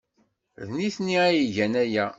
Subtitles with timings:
[0.67, 2.05] D nitni ay igan aya.